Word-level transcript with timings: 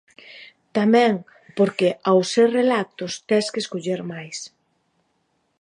Tamén 0.77 1.13
porque 1.57 1.87
ao 2.09 2.19
ser 2.31 2.47
relatos 2.59 3.11
tes 3.27 3.45
que 3.51 3.61
escoller 3.63 4.01
máis. 4.11 4.37